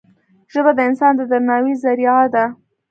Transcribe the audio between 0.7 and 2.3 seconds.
د انسان د درناوي زریعه